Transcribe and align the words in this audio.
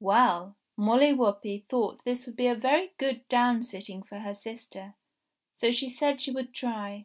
Well! 0.00 0.56
Molly 0.78 1.12
Whuppie 1.12 1.68
thought 1.68 2.02
this 2.04 2.24
would 2.24 2.34
be 2.34 2.46
a 2.46 2.54
very 2.54 2.94
good 2.96 3.28
downsitting 3.28 4.06
for 4.06 4.20
her 4.20 4.32
sister, 4.32 4.94
so 5.52 5.70
she 5.70 5.90
said 5.90 6.18
she 6.18 6.30
would 6.30 6.54
try. 6.54 7.04